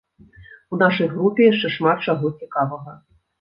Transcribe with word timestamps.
У 0.75 0.79
нашай 0.83 1.09
групе 1.15 1.41
яшчэ 1.51 1.67
шмат 1.75 1.97
чаго 2.11 2.33
цікавага. 2.41 2.97